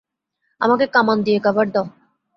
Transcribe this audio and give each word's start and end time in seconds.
আমাকে 0.61 0.85
কামান 0.95 1.17
দিয়ে 1.25 1.39
কভার 1.45 1.67
দাও! 1.73 1.85